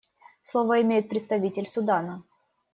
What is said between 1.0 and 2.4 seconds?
представитель Судана.